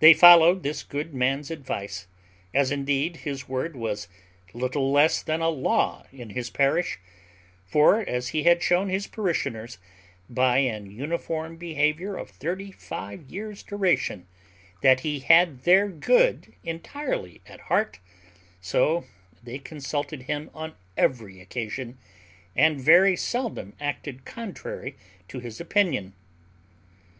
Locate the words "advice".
1.48-2.08